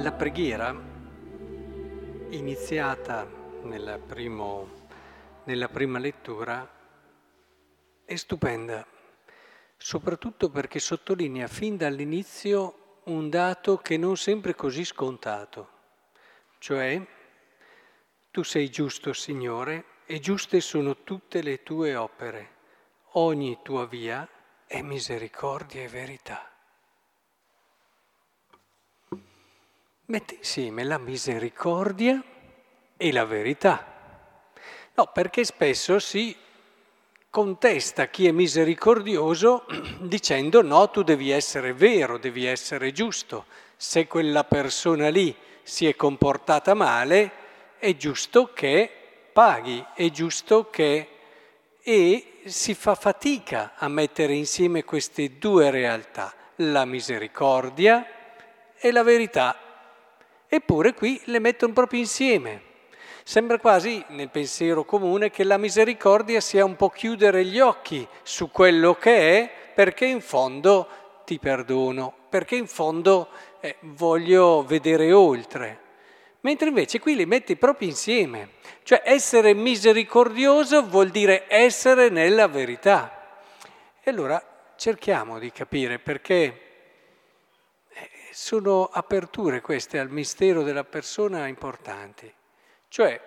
La 0.00 0.12
preghiera, 0.12 0.72
iniziata 2.30 3.28
nella, 3.62 3.98
primo, 3.98 4.86
nella 5.42 5.68
prima 5.68 5.98
lettura, 5.98 6.70
è 8.04 8.14
stupenda, 8.14 8.86
soprattutto 9.76 10.50
perché 10.50 10.78
sottolinea 10.78 11.48
fin 11.48 11.76
dall'inizio 11.76 13.00
un 13.06 13.28
dato 13.28 13.78
che 13.78 13.96
non 13.96 14.16
sempre 14.16 14.54
così 14.54 14.84
scontato, 14.84 15.68
cioè 16.58 17.04
tu 18.30 18.44
sei 18.44 18.70
giusto, 18.70 19.12
Signore, 19.12 19.84
e 20.06 20.20
giuste 20.20 20.60
sono 20.60 21.02
tutte 21.02 21.42
le 21.42 21.64
tue 21.64 21.96
opere, 21.96 22.50
ogni 23.14 23.58
tua 23.64 23.84
via 23.84 24.28
è 24.64 24.80
misericordia 24.80 25.82
e 25.82 25.88
verità. 25.88 26.52
Mette 30.10 30.36
insieme 30.36 30.84
la 30.84 30.96
misericordia 30.96 32.22
e 32.96 33.12
la 33.12 33.26
verità. 33.26 34.54
No, 34.94 35.10
perché 35.12 35.44
spesso 35.44 35.98
si 35.98 36.34
contesta 37.28 38.06
chi 38.06 38.26
è 38.26 38.30
misericordioso 38.30 39.66
dicendo 40.00 40.62
no, 40.62 40.88
tu 40.88 41.02
devi 41.02 41.28
essere 41.28 41.74
vero, 41.74 42.16
devi 42.16 42.46
essere 42.46 42.90
giusto. 42.92 43.44
Se 43.76 44.06
quella 44.06 44.44
persona 44.44 45.10
lì 45.10 45.36
si 45.62 45.86
è 45.86 45.94
comportata 45.94 46.72
male, 46.72 47.30
è 47.78 47.94
giusto 47.94 48.50
che 48.54 48.90
paghi, 49.30 49.84
è 49.94 50.08
giusto 50.10 50.70
che... 50.70 51.08
E 51.82 52.40
si 52.46 52.74
fa 52.74 52.94
fatica 52.94 53.74
a 53.76 53.88
mettere 53.88 54.32
insieme 54.32 54.84
queste 54.84 55.36
due 55.36 55.70
realtà, 55.70 56.32
la 56.56 56.86
misericordia 56.86 58.06
e 58.74 58.90
la 58.90 59.02
verità. 59.02 59.67
Eppure 60.48 60.94
qui 60.94 61.20
le 61.24 61.38
mettono 61.40 61.74
proprio 61.74 62.00
insieme. 62.00 62.62
Sembra 63.22 63.58
quasi 63.58 64.02
nel 64.08 64.30
pensiero 64.30 64.86
comune 64.86 65.30
che 65.30 65.44
la 65.44 65.58
misericordia 65.58 66.40
sia 66.40 66.64
un 66.64 66.76
po' 66.76 66.88
chiudere 66.88 67.44
gli 67.44 67.60
occhi 67.60 68.06
su 68.22 68.50
quello 68.50 68.94
che 68.94 69.38
è 69.38 69.50
perché 69.74 70.06
in 70.06 70.22
fondo 70.22 70.88
ti 71.26 71.38
perdono, 71.38 72.14
perché 72.30 72.56
in 72.56 72.66
fondo 72.66 73.28
eh, 73.60 73.76
voglio 73.80 74.64
vedere 74.64 75.12
oltre. 75.12 75.80
Mentre 76.40 76.68
invece 76.68 77.00
qui 77.00 77.14
li 77.14 77.26
metti 77.26 77.56
proprio 77.56 77.88
insieme. 77.88 78.52
Cioè 78.82 79.02
essere 79.04 79.52
misericordioso 79.52 80.82
vuol 80.86 81.10
dire 81.10 81.44
essere 81.48 82.08
nella 82.08 82.48
verità. 82.48 83.42
E 84.02 84.10
allora 84.10 84.42
cerchiamo 84.76 85.38
di 85.38 85.52
capire 85.52 85.98
perché 85.98 86.67
sono 88.38 88.84
aperture 88.84 89.60
queste 89.60 89.98
al 89.98 90.10
mistero 90.10 90.62
della 90.62 90.84
persona 90.84 91.48
importanti. 91.48 92.32
Cioè, 92.86 93.20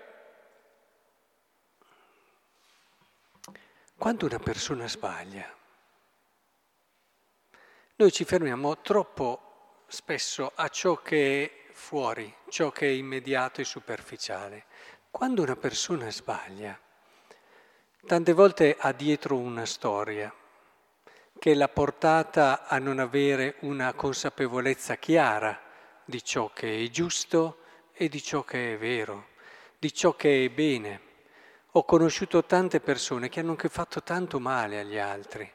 quando 3.97 4.25
una 4.25 4.39
persona 4.39 4.87
sbaglia, 4.87 5.53
noi 7.97 8.11
ci 8.11 8.23
fermiamo 8.23 8.79
troppo 8.79 9.83
spesso 9.87 10.53
a 10.55 10.69
ciò 10.69 10.95
che 11.01 11.43
è 11.43 11.73
fuori, 11.73 12.33
ciò 12.47 12.71
che 12.71 12.87
è 12.87 12.91
immediato 12.91 13.59
e 13.59 13.65
superficiale. 13.65 14.63
Quando 15.11 15.43
una 15.43 15.57
persona 15.57 16.09
sbaglia, 16.09 16.79
tante 18.07 18.31
volte 18.31 18.77
ha 18.79 18.93
dietro 18.93 19.35
una 19.35 19.65
storia 19.65 20.33
che 21.41 21.55
l'ha 21.55 21.69
portata 21.69 22.67
a 22.67 22.77
non 22.77 22.99
avere 22.99 23.55
una 23.61 23.93
consapevolezza 23.93 24.97
chiara 24.97 25.59
di 26.05 26.23
ciò 26.23 26.51
che 26.53 26.83
è 26.83 26.87
giusto 26.89 27.61
e 27.93 28.09
di 28.09 28.21
ciò 28.21 28.43
che 28.43 28.75
è 28.75 28.77
vero, 28.77 29.29
di 29.79 29.91
ciò 29.91 30.15
che 30.15 30.45
è 30.45 30.49
bene. 30.49 31.01
Ho 31.71 31.83
conosciuto 31.83 32.45
tante 32.45 32.79
persone 32.79 33.27
che 33.27 33.39
hanno 33.39 33.49
anche 33.49 33.69
fatto 33.69 34.03
tanto 34.03 34.39
male 34.39 34.81
agli 34.81 34.99
altri, 34.99 35.51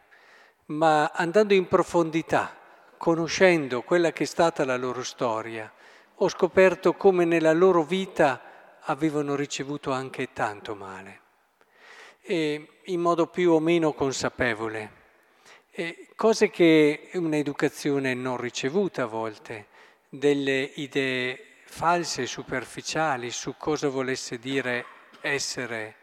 ma 0.65 1.13
andando 1.15 1.55
in 1.55 1.69
profondità, 1.69 2.57
conoscendo 2.97 3.83
quella 3.83 4.11
che 4.11 4.25
è 4.25 4.27
stata 4.27 4.65
la 4.65 4.77
loro 4.77 5.05
storia, 5.05 5.73
ho 6.17 6.29
scoperto 6.29 6.95
come 6.95 7.25
nella 7.25 7.53
loro 7.53 7.85
vita 7.85 8.79
avevano 8.81 9.37
ricevuto 9.37 9.93
anche 9.93 10.33
tanto 10.33 10.75
male, 10.75 11.21
e 12.23 12.81
in 12.87 13.01
modo 13.01 13.29
più 13.29 13.53
o 13.53 13.61
meno 13.61 13.93
consapevole. 13.93 14.96
E 15.79 16.09
cose 16.17 16.49
che 16.49 17.11
un'educazione 17.13 18.15
non 18.15 18.39
ricevuta 18.39 19.03
a 19.03 19.07
volte, 19.07 19.67
delle 20.09 20.71
idee 20.77 21.39
false 21.67 22.25
superficiali 22.25 23.31
su 23.31 23.57
cosa 23.59 23.91
volesse 23.91 24.39
dire 24.39 24.87
essere 25.21 25.97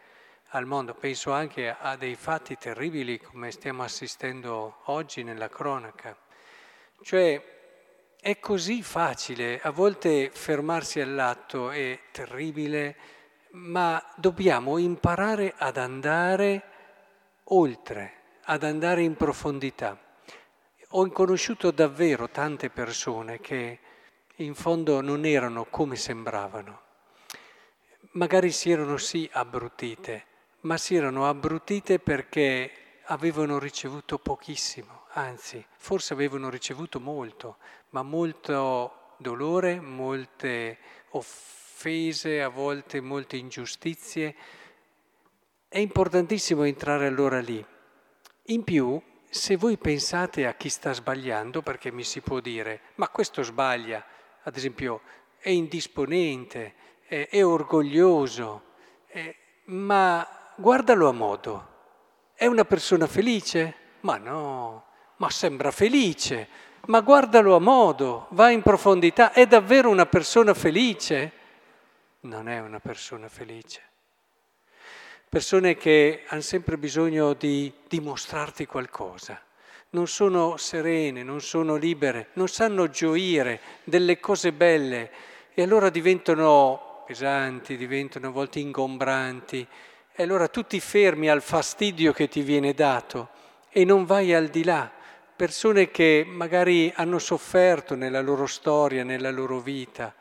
al 0.50 0.68
mondo. 0.68 0.94
Penso 0.94 1.32
anche 1.32 1.76
a 1.76 1.96
dei 1.96 2.14
fatti 2.14 2.56
terribili 2.56 3.20
come 3.20 3.50
stiamo 3.50 3.82
assistendo 3.82 4.82
oggi 4.84 5.24
nella 5.24 5.50
cronaca. 5.50 6.16
Cioè 7.02 7.42
è 8.22 8.40
così 8.40 8.84
facile, 8.84 9.60
a 9.60 9.72
volte 9.72 10.30
fermarsi 10.32 11.00
all'atto 11.00 11.72
è 11.72 12.00
terribile, 12.12 12.96
ma 13.54 14.00
dobbiamo 14.18 14.78
imparare 14.78 15.52
ad 15.58 15.78
andare 15.78 16.62
oltre 17.46 18.22
ad 18.46 18.64
andare 18.64 19.04
in 19.04 19.16
profondità. 19.16 19.98
Ho 20.90 21.10
conosciuto 21.10 21.72
davvero 21.72 22.30
tante 22.30 22.70
persone 22.70 23.40
che 23.40 23.80
in 24.38 24.54
fondo 24.54 25.00
non 25.02 25.26
erano 25.26 25.66
come 25.66 25.96
sembravano. 25.96 26.82
Magari 28.12 28.52
si 28.52 28.70
erano 28.70 28.98
sì 28.98 29.28
abbrutite, 29.32 30.26
ma 30.62 30.78
si 30.78 30.96
erano 30.96 31.28
abbrutite 31.28 32.00
perché 32.00 32.72
avevano 33.06 33.60
ricevuto 33.60 34.20
pochissimo, 34.20 35.06
anzi, 35.14 35.66
forse 35.78 36.14
avevano 36.14 36.50
ricevuto 36.50 37.00
molto, 37.00 37.58
ma 37.92 38.04
molto 38.04 39.16
dolore, 39.18 39.80
molte 39.80 40.78
offese, 41.12 42.42
a 42.42 42.50
volte 42.50 43.00
molte 43.00 43.38
ingiustizie. 43.38 44.36
È 45.68 45.80
importantissimo 45.80 46.64
entrare 46.64 47.08
allora 47.08 47.40
lì 47.40 47.66
in 48.48 48.64
più, 48.64 49.02
se 49.30 49.56
voi 49.56 49.78
pensate 49.78 50.46
a 50.46 50.54
chi 50.54 50.70
sta 50.70 50.92
sbagliando, 50.92 51.62
perché 51.62 51.92
mi 51.92 52.04
si 52.04 52.22
può 52.22 52.40
dire, 52.40 52.82
ma 52.96 53.08
questo 53.08 53.42
sbaglia, 53.42 54.04
ad 54.44 54.56
esempio, 54.56 55.02
è 55.38 55.50
indisponente, 55.50 56.74
è, 57.08 57.30
è 57.30 57.46
orgoglioso, 57.46 58.64
è, 59.06 59.34
ma 59.66 60.28
guardalo 60.56 61.08
a 61.08 61.14
modo, 61.14 61.68
è 62.34 62.46
una 62.46 62.66
persona 62.66 63.08
felice? 63.08 63.76
Ma 64.02 64.18
no, 64.18 64.86
ma 65.18 65.30
sembra 65.30 65.72
felice, 65.72 66.48
ma 66.88 67.00
guardalo 67.00 67.56
a 67.56 67.60
modo, 67.60 68.28
va 68.32 68.50
in 68.50 68.62
profondità, 68.62 69.32
è 69.32 69.48
davvero 69.48 69.90
una 69.90 70.06
persona 70.06 70.54
felice? 70.54 71.32
Non 72.22 72.50
è 72.50 72.60
una 72.60 72.80
persona 72.80 73.30
felice 73.30 73.92
persone 75.34 75.76
che 75.76 76.26
hanno 76.28 76.42
sempre 76.42 76.78
bisogno 76.78 77.34
di 77.34 77.74
dimostrarti 77.88 78.68
qualcosa. 78.68 79.42
Non 79.90 80.06
sono 80.06 80.58
serene, 80.58 81.24
non 81.24 81.42
sono 81.42 81.76
libere, 81.76 82.28
non 82.34 82.48
sanno 82.48 82.88
gioire 82.88 83.60
delle 83.84 84.20
cose 84.20 84.52
belle 84.52 85.10
e 85.56 85.64
allora 85.64 85.90
diventano 85.90 87.02
pesanti, 87.08 87.78
diventano 87.78 88.28
a 88.28 88.30
volte 88.30 88.60
ingombranti 88.60 89.68
e 90.14 90.22
allora 90.22 90.48
tu 90.50 90.66
ti 90.66 90.80
fermi 90.80 91.28
al 91.32 91.42
fastidio 91.42 92.14
che 92.14 92.28
ti 92.28 92.44
viene 92.44 92.76
dato 92.76 93.30
e 93.72 93.86
non 93.86 94.06
vai 94.06 94.36
al 94.36 94.50
di 94.50 94.64
là. 94.64 94.88
Persone 95.36 95.90
che 95.90 96.24
magari 96.28 96.94
hanno 96.96 97.18
sofferto 97.18 97.96
nella 97.96 98.22
loro 98.22 98.46
storia, 98.46 99.04
nella 99.04 99.32
loro 99.32 99.60
vita, 99.60 100.14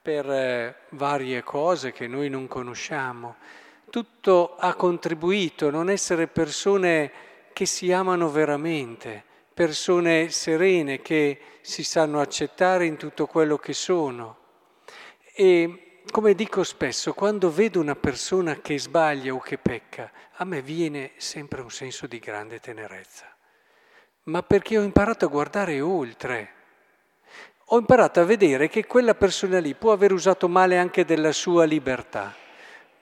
per 0.00 0.30
eh, 0.30 0.74
varie 0.92 1.42
cose 1.42 1.92
che 1.92 2.06
noi 2.06 2.30
non 2.30 2.46
conosciamo 2.46 3.36
tutto 3.94 4.56
ha 4.56 4.74
contribuito, 4.74 5.70
non 5.70 5.88
essere 5.88 6.26
persone 6.26 7.12
che 7.52 7.64
si 7.64 7.92
amano 7.92 8.28
veramente, 8.28 9.22
persone 9.54 10.30
serene 10.30 11.00
che 11.00 11.38
si 11.60 11.84
sanno 11.84 12.18
accettare 12.20 12.86
in 12.86 12.96
tutto 12.96 13.26
quello 13.26 13.56
che 13.56 13.72
sono. 13.72 14.38
E 15.32 16.00
come 16.10 16.34
dico 16.34 16.64
spesso, 16.64 17.12
quando 17.12 17.52
vedo 17.52 17.78
una 17.78 17.94
persona 17.94 18.56
che 18.56 18.80
sbaglia 18.80 19.32
o 19.32 19.38
che 19.38 19.58
pecca, 19.58 20.10
a 20.38 20.44
me 20.44 20.60
viene 20.60 21.12
sempre 21.18 21.60
un 21.60 21.70
senso 21.70 22.08
di 22.08 22.18
grande 22.18 22.58
tenerezza. 22.58 23.32
Ma 24.24 24.42
perché 24.42 24.76
ho 24.76 24.82
imparato 24.82 25.26
a 25.26 25.28
guardare 25.28 25.80
oltre. 25.80 26.52
Ho 27.66 27.78
imparato 27.78 28.18
a 28.18 28.24
vedere 28.24 28.68
che 28.68 28.86
quella 28.86 29.14
persona 29.14 29.60
lì 29.60 29.74
può 29.74 29.92
aver 29.92 30.10
usato 30.10 30.48
male 30.48 30.78
anche 30.78 31.04
della 31.04 31.30
sua 31.30 31.62
libertà 31.62 32.42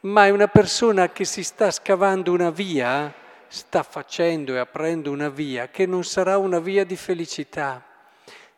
ma 0.03 0.27
è 0.27 0.31
una 0.31 0.49
persona 0.49 1.11
che 1.11 1.25
si 1.25 1.45
sta 1.45 1.71
scavando 1.71 2.33
una 2.33 2.51
via, 2.51 3.13
sta 3.47 3.83
facendo 3.83 4.55
e 4.55 4.59
aprendo 4.59 5.11
una 5.11 5.29
via 5.29 5.69
che 5.69 5.87
non 5.87 6.03
sarà 6.05 6.39
una 6.39 6.59
via 6.59 6.85
di 6.85 6.97
felicità 6.97 7.85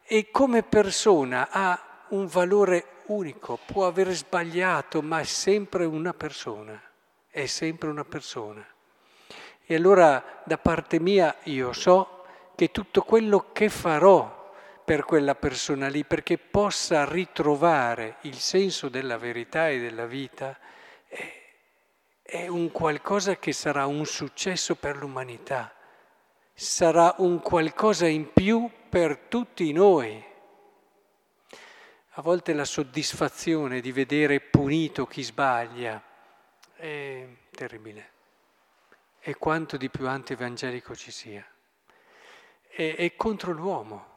e 0.02 0.31
come 0.31 0.62
persona 0.62 1.49
ha 1.50 2.06
un 2.08 2.26
valore 2.26 3.02
unico, 3.06 3.58
può 3.67 3.87
aver 3.87 4.11
sbagliato, 4.12 5.02
ma 5.02 5.20
è 5.20 5.25
sempre 5.25 5.85
una 5.85 6.14
persona, 6.14 6.81
è 7.29 7.47
sempre 7.47 7.88
una 7.90 8.05
persona. 8.05 8.64
E 9.67 9.75
allora 9.75 10.43
da 10.44 10.58
parte 10.58 11.00
mia 11.00 11.37
io 11.44 11.73
so 11.73 12.25
che 12.55 12.70
tutto 12.70 13.02
quello 13.02 13.50
che 13.52 13.69
farò 13.69 14.52
per 14.85 15.05
quella 15.05 15.35
persona 15.35 15.88
lì, 15.88 16.05
perché 16.05 16.38
possa 16.38 17.05
ritrovare 17.05 18.17
il 18.23 18.37
senso 18.37 18.88
della 18.88 19.19
verità 19.19 19.69
e 19.69 19.81
della 19.81 20.06
vita, 20.06 20.56
è, 22.35 22.49
un 22.49 22.73
qualcosa 22.73 23.37
che 23.37 23.53
sarà 23.53 23.87
un 23.87 24.05
successo 24.05 24.75
per 24.75 24.97
l'umanità, 24.97 25.73
sarà 26.53 27.15
un 27.19 27.41
qualcosa 27.41 28.09
in 28.09 28.33
più 28.33 28.69
per 28.89 29.19
tutti 29.29 29.73
noi. 29.73 30.23
A 32.17 32.23
volte 32.23 32.53
la 32.53 32.65
soddisfazione 32.65 33.81
di 33.81 33.93
vedere 33.93 34.41
punito 34.41 35.07
chi 35.07 35.23
sbaglia 35.23 36.03
è 36.75 37.27
terribile. 37.51 38.11
E 39.21 39.37
quanto 39.37 39.77
di 39.77 39.89
più 39.89 40.09
anti-evangelico 40.09 40.97
ci 40.97 41.13
sia. 41.13 41.47
È, 42.69 42.95
è 42.97 43.15
contro 43.15 43.53
l'uomo 43.53 44.13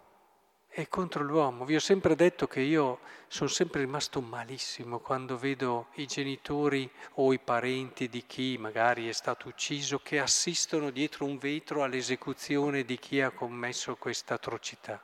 è 0.77 0.87
contro 0.89 1.23
l'uomo. 1.23 1.65
Vi 1.65 1.73
ho 1.73 1.79
sempre 1.79 2.15
detto 2.15 2.45
che 2.45 2.59
io 2.59 2.99
sono 3.27 3.49
sempre 3.49 3.79
rimasto 3.79 4.21
malissimo 4.21 4.99
quando 4.99 5.35
vedo 5.35 5.87
i 5.95 6.05
genitori 6.05 6.87
o 7.13 7.33
i 7.33 7.39
parenti 7.39 8.07
di 8.07 8.23
chi 8.27 8.59
magari 8.59 9.09
è 9.09 9.11
stato 9.11 9.47
ucciso 9.47 9.97
che 10.03 10.19
assistono 10.19 10.91
dietro 10.91 11.25
un 11.25 11.39
vetro 11.39 11.81
all'esecuzione 11.81 12.83
di 12.83 12.99
chi 12.99 13.19
ha 13.21 13.31
commesso 13.31 13.95
questa 13.95 14.35
atrocità. 14.35 15.03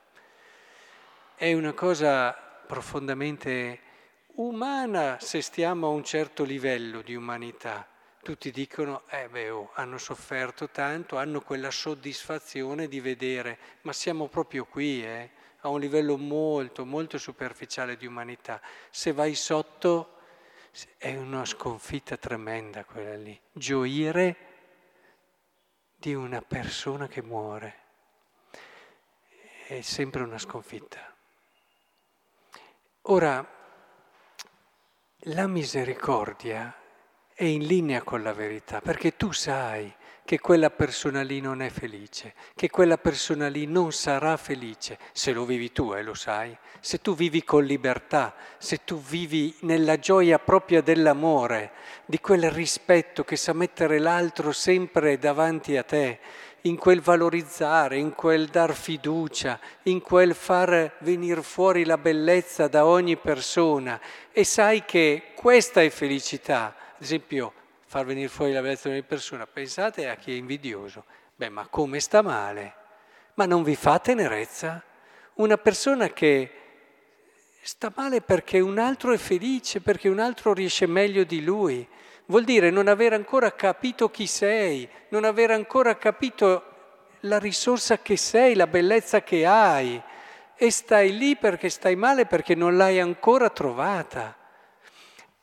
È 1.34 1.52
una 1.52 1.72
cosa 1.72 2.30
profondamente 2.32 3.80
umana 4.36 5.18
se 5.18 5.42
stiamo 5.42 5.88
a 5.88 5.90
un 5.90 6.04
certo 6.04 6.44
livello 6.44 7.02
di 7.02 7.16
umanità. 7.16 7.84
Tutti 8.22 8.52
dicono, 8.52 9.02
eh 9.08 9.28
beh, 9.28 9.50
oh, 9.50 9.70
hanno 9.74 9.98
sofferto 9.98 10.68
tanto, 10.68 11.16
hanno 11.16 11.40
quella 11.40 11.72
soddisfazione 11.72 12.86
di 12.86 13.00
vedere, 13.00 13.58
ma 13.82 13.92
siamo 13.92 14.28
proprio 14.28 14.66
qui, 14.66 15.04
eh? 15.04 15.42
A 15.64 15.70
un 15.70 15.80
livello 15.80 16.18
molto, 16.18 16.84
molto 16.84 17.16
superficiale 17.16 17.96
di 17.96 18.06
umanità. 18.06 18.60
Se 18.90 19.12
vai 19.12 19.34
sotto 19.34 20.18
è 20.98 21.16
una 21.16 21.46
sconfitta 21.46 22.18
tremenda 22.18 22.84
quella 22.84 23.16
lì. 23.16 23.38
Gioire 23.50 24.36
di 25.96 26.12
una 26.12 26.42
persona 26.42 27.08
che 27.08 27.22
muore 27.22 27.78
è 29.66 29.80
sempre 29.80 30.22
una 30.22 30.38
sconfitta. 30.38 31.14
Ora, 33.02 33.46
la 35.28 35.46
misericordia 35.46 36.74
è 37.32 37.44
in 37.44 37.64
linea 37.64 38.02
con 38.02 38.22
la 38.22 38.34
verità, 38.34 38.82
perché 38.82 39.16
tu 39.16 39.32
sai 39.32 39.92
che 40.24 40.40
quella 40.40 40.70
persona 40.70 41.22
lì 41.22 41.40
non 41.40 41.60
è 41.60 41.68
felice, 41.68 42.34
che 42.54 42.70
quella 42.70 42.96
persona 42.96 43.48
lì 43.48 43.66
non 43.66 43.92
sarà 43.92 44.36
felice, 44.38 44.98
se 45.12 45.32
lo 45.32 45.44
vivi 45.44 45.70
tu, 45.70 45.92
eh, 45.92 46.02
lo 46.02 46.14
sai, 46.14 46.56
se 46.80 47.00
tu 47.00 47.14
vivi 47.14 47.44
con 47.44 47.64
libertà, 47.64 48.34
se 48.56 48.80
tu 48.84 48.98
vivi 49.00 49.54
nella 49.60 49.98
gioia 49.98 50.38
propria 50.38 50.80
dell'amore, 50.80 51.72
di 52.06 52.18
quel 52.20 52.50
rispetto 52.50 53.22
che 53.22 53.36
sa 53.36 53.52
mettere 53.52 53.98
l'altro 53.98 54.52
sempre 54.52 55.18
davanti 55.18 55.76
a 55.76 55.82
te, 55.82 56.18
in 56.62 56.76
quel 56.76 57.02
valorizzare, 57.02 57.98
in 57.98 58.14
quel 58.14 58.46
dar 58.46 58.74
fiducia, 58.74 59.60
in 59.82 60.00
quel 60.00 60.34
far 60.34 60.96
venire 61.00 61.42
fuori 61.42 61.84
la 61.84 61.98
bellezza 61.98 62.68
da 62.68 62.86
ogni 62.86 63.18
persona. 63.18 64.00
E 64.32 64.44
sai 64.44 64.84
che 64.86 65.32
questa 65.34 65.82
è 65.82 65.90
felicità. 65.90 66.74
Ad 66.96 67.02
esempio, 67.02 67.52
far 67.94 68.06
venire 68.06 68.26
fuori 68.26 68.50
la 68.50 68.60
bellezza 68.60 68.88
di 68.88 69.04
persona, 69.04 69.46
pensate 69.46 70.08
a 70.08 70.16
chi 70.16 70.32
è 70.32 70.34
invidioso. 70.34 71.04
Beh, 71.36 71.48
ma 71.48 71.68
come 71.68 72.00
sta 72.00 72.22
male? 72.22 72.74
Ma 73.34 73.46
non 73.46 73.62
vi 73.62 73.76
fa 73.76 74.00
tenerezza? 74.00 74.82
Una 75.34 75.56
persona 75.58 76.08
che 76.08 76.50
sta 77.62 77.92
male 77.94 78.20
perché 78.20 78.58
un 78.58 78.80
altro 78.80 79.12
è 79.12 79.16
felice, 79.16 79.80
perché 79.80 80.08
un 80.08 80.18
altro 80.18 80.52
riesce 80.52 80.88
meglio 80.88 81.22
di 81.22 81.44
lui. 81.44 81.86
Vuol 82.26 82.42
dire 82.42 82.70
non 82.70 82.88
aver 82.88 83.12
ancora 83.12 83.52
capito 83.52 84.10
chi 84.10 84.26
sei, 84.26 84.88
non 85.10 85.22
aver 85.22 85.52
ancora 85.52 85.96
capito 85.96 86.64
la 87.20 87.38
risorsa 87.38 87.98
che 87.98 88.16
sei, 88.16 88.56
la 88.56 88.66
bellezza 88.66 89.22
che 89.22 89.46
hai. 89.46 90.02
E 90.56 90.70
stai 90.72 91.16
lì 91.16 91.36
perché 91.36 91.68
stai 91.68 91.94
male 91.94 92.26
perché 92.26 92.56
non 92.56 92.76
l'hai 92.76 92.98
ancora 92.98 93.50
trovata. 93.50 94.36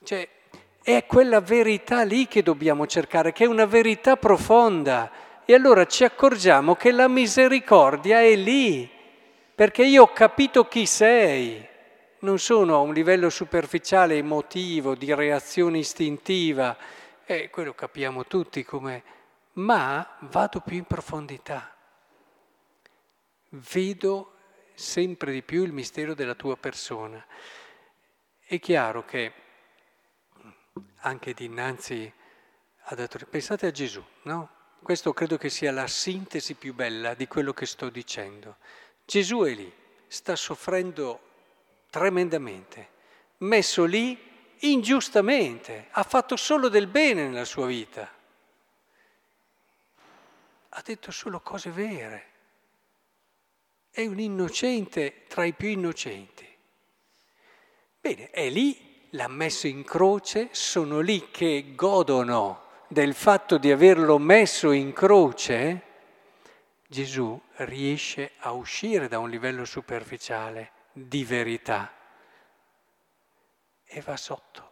Cioè, 0.03 0.27
è 0.83 1.05
quella 1.05 1.41
verità 1.41 2.03
lì 2.03 2.27
che 2.27 2.41
dobbiamo 2.41 2.87
cercare, 2.87 3.31
che 3.31 3.43
è 3.43 3.47
una 3.47 3.65
verità 3.65 4.17
profonda. 4.17 5.11
E 5.45 5.53
allora 5.53 5.85
ci 5.85 6.03
accorgiamo 6.03 6.75
che 6.75 6.91
la 6.91 7.07
misericordia 7.07 8.21
è 8.21 8.35
lì, 8.35 8.89
perché 9.53 9.83
io 9.83 10.03
ho 10.03 10.13
capito 10.13 10.67
chi 10.67 10.85
sei. 10.85 11.67
Non 12.19 12.39
sono 12.39 12.75
a 12.75 12.79
un 12.79 12.93
livello 12.93 13.29
superficiale, 13.29 14.17
emotivo, 14.17 14.95
di 14.95 15.13
reazione 15.13 15.79
istintiva, 15.79 16.77
e 17.25 17.49
quello 17.49 17.73
capiamo 17.73 18.25
tutti 18.25 18.63
come, 18.63 19.03
ma 19.53 20.17
vado 20.21 20.61
più 20.61 20.77
in 20.77 20.85
profondità. 20.85 21.75
Vedo 23.49 24.33
sempre 24.73 25.31
di 25.31 25.41
più 25.41 25.63
il 25.63 25.73
mistero 25.73 26.13
della 26.13 26.35
tua 26.35 26.55
persona. 26.57 27.23
È 28.43 28.59
chiaro 28.59 29.05
che 29.05 29.31
anche 31.01 31.33
dinanzi 31.33 32.11
ad 32.83 32.99
altri. 32.99 33.25
Pensate 33.25 33.67
a 33.67 33.71
Gesù, 33.71 34.03
no? 34.23 34.49
Questo 34.81 35.13
credo 35.13 35.37
che 35.37 35.49
sia 35.49 35.71
la 35.71 35.87
sintesi 35.87 36.55
più 36.55 36.73
bella 36.73 37.13
di 37.13 37.27
quello 37.27 37.53
che 37.53 37.65
sto 37.65 37.89
dicendo. 37.89 38.57
Gesù 39.05 39.41
è 39.41 39.53
lì, 39.53 39.71
sta 40.07 40.35
soffrendo 40.35 41.29
tremendamente, 41.89 42.89
messo 43.39 43.85
lì 43.85 44.29
ingiustamente, 44.61 45.87
ha 45.91 46.03
fatto 46.03 46.35
solo 46.35 46.67
del 46.67 46.87
bene 46.87 47.27
nella 47.27 47.45
sua 47.45 47.67
vita. 47.67 48.09
Ha 50.69 50.81
detto 50.83 51.11
solo 51.11 51.41
cose 51.41 51.69
vere. 51.69 52.29
È 53.91 54.05
un 54.05 54.19
innocente 54.19 55.25
tra 55.27 55.43
i 55.43 55.53
più 55.53 55.67
innocenti. 55.67 56.47
Bene, 57.99 58.29
è 58.29 58.49
lì 58.49 58.90
l'ha 59.11 59.27
messo 59.27 59.67
in 59.67 59.83
croce, 59.83 60.49
sono 60.51 60.99
lì 60.99 61.29
che 61.31 61.73
godono 61.75 62.69
del 62.87 63.13
fatto 63.13 63.57
di 63.57 63.71
averlo 63.71 64.17
messo 64.17 64.71
in 64.71 64.93
croce, 64.93 65.89
Gesù 66.87 67.39
riesce 67.57 68.31
a 68.39 68.51
uscire 68.51 69.07
da 69.07 69.17
un 69.17 69.29
livello 69.29 69.63
superficiale 69.63 70.71
di 70.91 71.23
verità 71.23 71.93
e 73.85 74.01
va 74.01 74.17
sotto 74.17 74.71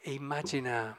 e 0.00 0.12
immagina 0.12 0.96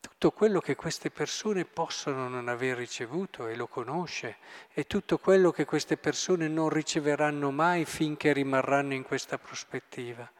tutto 0.00 0.30
quello 0.32 0.60
che 0.60 0.76
queste 0.76 1.10
persone 1.10 1.64
possono 1.64 2.28
non 2.28 2.48
aver 2.48 2.76
ricevuto 2.76 3.46
e 3.48 3.56
lo 3.56 3.66
conosce 3.66 4.36
e 4.72 4.86
tutto 4.86 5.18
quello 5.18 5.50
che 5.50 5.64
queste 5.64 5.96
persone 5.96 6.46
non 6.46 6.68
riceveranno 6.68 7.50
mai 7.50 7.86
finché 7.86 8.32
rimarranno 8.34 8.92
in 8.92 9.02
questa 9.02 9.38
prospettiva. 9.38 10.30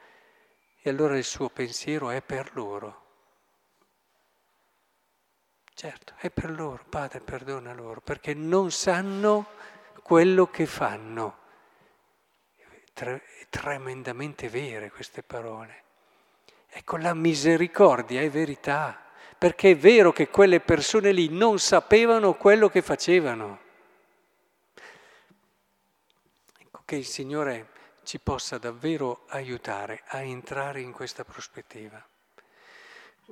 E 0.87 0.91
allora 0.91 1.19
il 1.19 1.25
suo 1.25 1.49
pensiero 1.49 2.11
è 2.11 2.23
per 2.23 2.53
loro. 2.53 3.03
Certo, 5.75 6.15
è 6.19 6.31
per 6.31 6.53
loro, 6.53 6.85
Padre, 6.89 7.19
perdona 7.19 7.75
loro, 7.75 8.01
perché 8.01 8.35
non 8.35 8.71
sanno 8.71 9.49
quello 10.05 10.49
che 10.49 10.65
fanno. 10.65 11.39
Tre, 12.93 13.21
tremendamente 13.51 14.49
vere 14.49 14.93
queste 14.93 15.25
parole. 15.25 15.83
Ecco, 16.69 16.99
la 16.99 17.15
misericordia 17.15 18.21
è 18.21 18.31
verità, 18.31 18.97
perché 19.37 19.73
è 19.73 19.77
vero 19.77 20.13
che 20.13 20.29
quelle 20.29 20.61
persone 20.61 21.11
lì 21.11 21.29
non 21.31 21.59
sapevano 21.59 22.35
quello 22.35 22.69
che 22.69 22.81
facevano. 22.81 23.59
Ecco 26.61 26.83
che 26.85 26.95
il 26.95 27.07
Signore 27.07 27.75
ci 28.07 28.21
possa 28.21 28.57
davvero 28.57 29.25
aiutare 29.31 30.05
a 30.07 30.23
entrare 30.23 30.81
in 30.81 30.93
questa 30.93 31.25
prospettiva. 31.25 32.03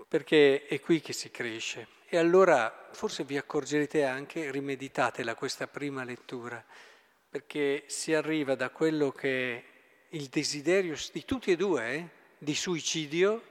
Perché 0.09 0.67
è 0.67 0.81
qui 0.81 1.01
che 1.01 1.13
si 1.13 1.31
cresce. 1.31 1.87
E 2.09 2.17
allora 2.17 2.89
forse 2.91 3.23
vi 3.23 3.37
accorgerete 3.37 4.05
anche, 4.05 4.51
rimeditatela 4.51 5.37
questa 5.37 5.69
prima 5.69 6.03
lettura, 6.03 6.63
perché 7.29 7.85
si 7.87 8.13
arriva 8.15 8.57
da 8.57 8.71
quello 8.71 9.13
che 9.13 9.55
è 9.57 9.65
il 10.11 10.27
desiderio 10.27 10.97
di 11.13 11.25
tutti 11.25 11.53
e 11.53 11.57
due, 11.57 11.95
eh, 11.95 12.09
di 12.37 12.55
suicidio, 12.57 13.43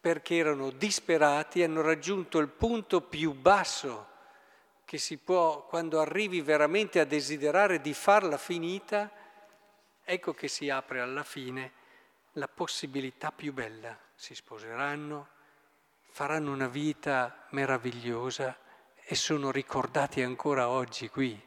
perché 0.00 0.36
erano 0.36 0.70
disperati, 0.70 1.62
hanno 1.62 1.82
raggiunto 1.82 2.38
il 2.38 2.48
punto 2.48 3.02
più 3.02 3.32
basso 3.34 4.08
che 4.84 4.98
si 4.98 5.16
può, 5.18 5.64
quando 5.66 6.00
arrivi 6.00 6.40
veramente 6.40 6.98
a 6.98 7.04
desiderare 7.04 7.80
di 7.80 7.94
farla 7.94 8.36
finita, 8.36 9.12
ecco 10.10 10.34
che 10.34 10.48
si 10.48 10.68
apre 10.68 11.00
alla 11.00 11.22
fine 11.22 11.72
la 12.32 12.48
possibilità 12.48 13.30
più 13.30 13.52
bella. 13.52 13.96
Si 14.16 14.34
sposeranno, 14.34 15.28
faranno 16.10 16.52
una 16.52 16.66
vita 16.66 17.46
meravigliosa 17.50 18.58
e 18.96 19.14
sono 19.14 19.52
ricordati 19.52 20.20
ancora 20.20 20.68
oggi 20.68 21.08
qui. 21.08 21.40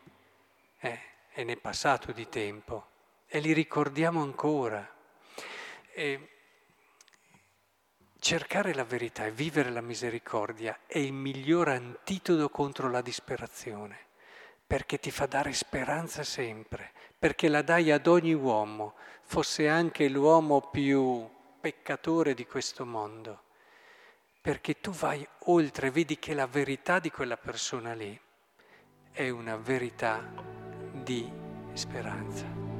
Eh, 0.80 1.00
e 1.34 1.44
ne 1.44 1.54
è 1.54 1.58
passato 1.58 2.14
di 2.14 2.30
tempo 2.30 2.92
e 3.28 3.40
li 3.40 3.52
ricordiamo 3.52 4.22
ancora. 4.22 4.90
E 5.92 6.30
cercare 8.20 8.74
la 8.74 8.86
verità 8.86 9.26
e 9.26 9.32
vivere 9.32 9.72
la 9.72 9.82
misericordia 9.82 10.80
è 10.86 11.00
il 11.00 11.12
miglior 11.12 11.68
antidoto 11.68 12.48
contro 12.50 12.90
la 12.90 13.02
disperazione, 13.02 13.98
perché 14.66 15.00
ti 15.00 15.12
fa 15.12 15.26
dare 15.26 15.52
speranza 15.52 16.24
sempre, 16.24 16.94
perché 17.24 17.48
la 17.48 17.62
dai 17.62 17.90
ad 17.90 18.06
ogni 18.08 18.34
uomo, 18.34 18.96
fosse 19.22 19.70
anche 19.70 20.10
l'uomo 20.10 20.60
più 20.60 21.26
peccatore 21.58 22.34
di 22.34 22.46
questo 22.46 22.86
mondo, 22.86 23.44
perché 24.42 24.82
tu 24.82 24.92
vai 24.92 25.26
oltre, 25.46 25.90
vedi 25.90 26.20
che 26.20 26.34
la 26.34 26.48
verità 26.48 27.00
di 27.00 27.10
quella 27.10 27.38
persona 27.38 27.94
lì 27.94 28.20
è 29.14 29.30
una 29.30 29.56
verità 29.56 30.22
di 30.92 31.32
speranza. 31.72 32.73